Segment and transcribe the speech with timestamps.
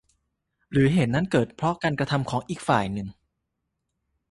[0.71, 3.07] หรือเหตุนั้นเกิดเพราะการกระทำของอีกฝ่ายหนึ่ง